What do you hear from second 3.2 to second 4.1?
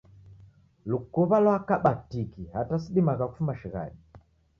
kufuma shighadi